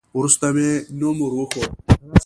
[0.17, 0.69] وروسته مې
[0.99, 1.69] نوم ور وښود.